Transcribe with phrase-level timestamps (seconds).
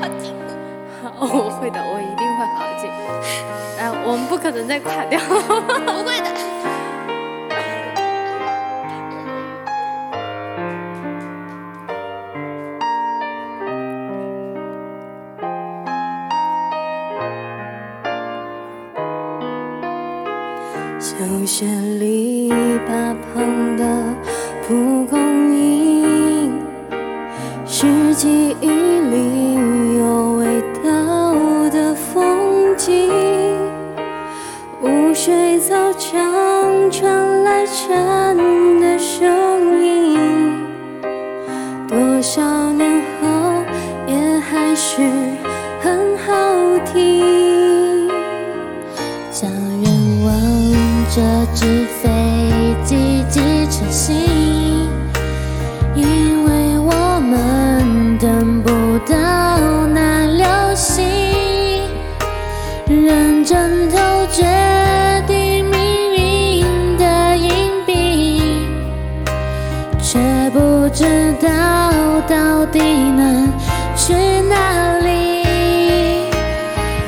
[0.00, 0.24] 我 操！
[1.20, 2.90] 我会的，我一定会好好进。
[3.78, 6.28] 哎，我们不可能再垮掉， 不会的。
[20.98, 21.14] 小
[21.46, 21.66] 学
[21.98, 24.03] 篱笆旁的。
[51.54, 52.10] 纸飞
[52.84, 53.40] 机机
[53.70, 54.12] 成型，
[55.94, 58.68] 因为我们等不
[59.08, 61.04] 到那流星，
[62.88, 63.96] 认真投
[64.32, 64.42] 决
[65.28, 65.78] 定命
[66.16, 68.42] 运的硬币，
[70.02, 70.18] 却
[70.50, 73.48] 不知道到底能
[73.96, 74.12] 去
[74.48, 75.44] 哪里。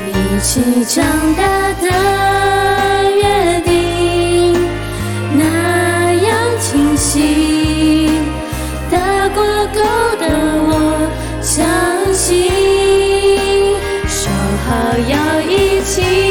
[0.07, 1.91] 一起长大的
[9.73, 9.81] 够
[10.19, 10.25] 的
[10.69, 10.71] 我
[11.41, 11.65] 相
[12.13, 12.47] 信，
[14.07, 14.29] 说
[14.65, 14.67] 好
[15.07, 16.26] 要一起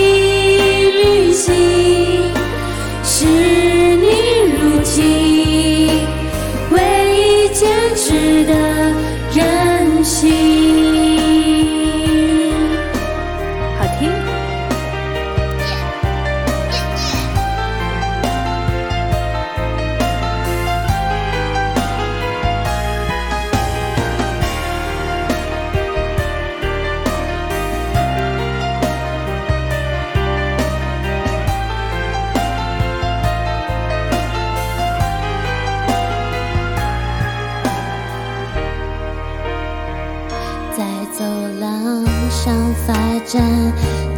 [42.85, 42.95] 发
[43.25, 43.43] 展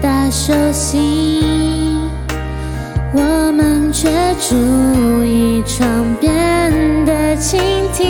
[0.01, 1.43] 大手心，
[3.13, 4.09] 我们却
[4.41, 4.55] 注
[5.25, 6.73] 意窗边
[7.05, 7.59] 的蜻
[7.93, 8.07] 蜓。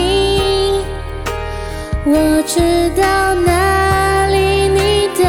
[2.05, 2.59] 我知
[2.99, 5.23] 道哪里你都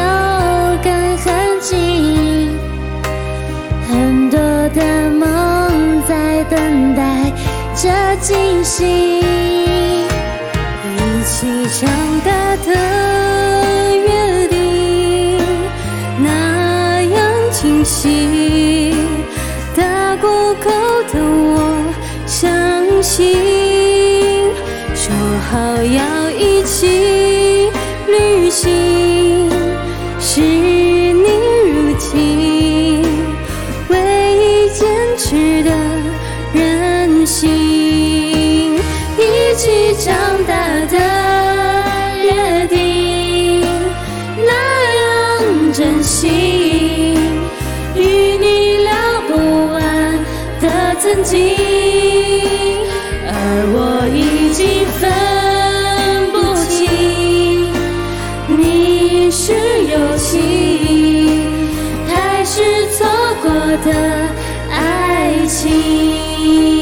[0.83, 2.57] 跟很近，
[3.89, 4.39] 很多
[4.69, 7.31] 的梦在等待
[7.75, 9.21] 着惊喜。
[10.83, 11.47] 一起
[11.79, 11.89] 长
[17.91, 18.95] 清晰。
[19.75, 20.69] 大过够
[21.11, 21.53] 的我
[22.25, 23.35] 相信，
[24.95, 25.13] 说
[25.49, 27.69] 好要一起
[28.07, 29.49] 旅行，
[30.21, 31.27] 是你
[31.67, 33.03] 如今
[33.89, 33.97] 唯
[34.37, 34.87] 一坚
[35.17, 35.69] 持的
[36.53, 37.49] 任性。
[39.17, 40.15] 一起长
[40.47, 40.55] 大
[40.89, 40.97] 的
[50.99, 51.55] 曾经，
[53.25, 53.33] 而
[53.73, 55.01] 我已经分
[56.31, 56.35] 不
[56.69, 56.79] 清，
[58.57, 59.53] 你是
[59.87, 60.39] 友情，
[62.07, 62.61] 还是
[62.97, 63.07] 错
[63.41, 63.49] 过
[63.85, 63.89] 的
[64.69, 66.80] 爱情。